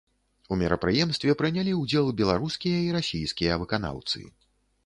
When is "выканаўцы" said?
3.67-4.19